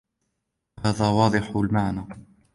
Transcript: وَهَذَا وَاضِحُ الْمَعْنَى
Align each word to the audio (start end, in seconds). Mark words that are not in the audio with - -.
وَهَذَا 0.85 1.07
وَاضِحُ 1.09 1.55
الْمَعْنَى 1.57 2.07